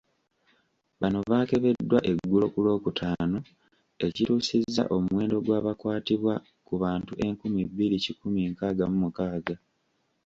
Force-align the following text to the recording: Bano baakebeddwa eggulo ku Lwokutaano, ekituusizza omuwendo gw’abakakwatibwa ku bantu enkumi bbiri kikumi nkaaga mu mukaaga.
Bano 0.99 1.19
baakebeddwa 1.31 1.99
eggulo 2.11 2.45
ku 2.53 2.59
Lwokutaano, 2.65 3.39
ekituusizza 4.05 4.83
omuwendo 4.95 5.35
gw’abakakwatibwa 5.45 6.33
ku 6.67 6.73
bantu 6.83 7.13
enkumi 7.25 7.61
bbiri 7.69 7.97
kikumi 8.05 8.41
nkaaga 8.51 8.83
mu 8.91 8.97
mukaaga. 9.03 9.55